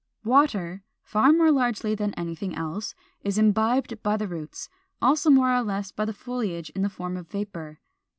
Water, 0.23 0.83
far 1.03 1.31
more 1.31 1.51
largely 1.51 1.93
than 1.93 2.15
anything 2.15 2.55
else, 2.55 2.95
is 3.23 3.37
imbibed 3.37 4.01
by 4.01 4.17
the 4.17 4.27
roots; 4.27 4.67
also 4.99 5.29
more 5.29 5.53
or 5.53 5.61
less 5.61 5.91
by 5.91 6.05
the 6.05 6.11
foliage 6.11 6.71
in 6.71 6.81
the 6.81 6.89
form 6.89 7.15
of 7.15 7.27
vapor. 7.27 7.79